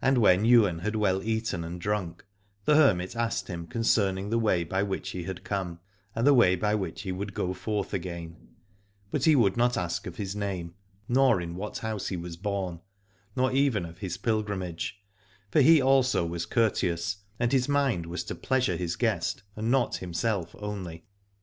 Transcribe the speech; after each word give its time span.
And 0.00 0.16
when 0.16 0.46
Ywain 0.46 0.78
had 0.78 0.96
well 0.96 1.22
eaten 1.22 1.62
and 1.62 1.78
drunk 1.78 2.24
the 2.64 2.74
hermit 2.74 3.14
asked 3.14 3.48
him 3.48 3.66
concerning 3.66 4.30
the 4.30 4.38
way 4.38 4.64
by 4.64 4.82
which 4.82 5.10
he 5.10 5.24
had 5.24 5.44
come, 5.44 5.78
and 6.14 6.26
the 6.26 6.32
way 6.32 6.56
by 6.56 6.74
which 6.74 7.02
he 7.02 7.12
would 7.12 7.34
go 7.34 7.52
forth 7.52 7.92
again: 7.92 8.48
but 9.10 9.24
he 9.24 9.36
would 9.36 9.54
not 9.54 9.76
ask 9.76 10.06
of 10.06 10.16
his 10.16 10.34
name, 10.34 10.72
nor 11.06 11.38
in 11.42 11.54
what 11.54 11.76
house 11.80 12.08
he 12.08 12.16
was 12.16 12.38
born, 12.38 12.80
nor 13.36 13.52
even 13.52 13.84
of 13.84 13.98
his 13.98 14.16
pilgrim 14.16 14.62
age, 14.62 15.02
for 15.50 15.60
he 15.60 15.82
also 15.82 16.24
was 16.24 16.46
courteous, 16.46 17.18
and 17.38 17.52
his 17.52 17.68
mind 17.68 18.06
was 18.06 18.24
to 18.24 18.34
pleasure 18.34 18.76
his 18.78 18.96
guest 18.96 19.42
and 19.54 19.70
not 19.70 19.96
himself 19.96 20.56
only. 20.60 21.04